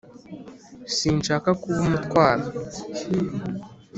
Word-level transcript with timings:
sinshaka 0.95 1.49
kuba 1.61 1.77
umutwaro 1.85 2.45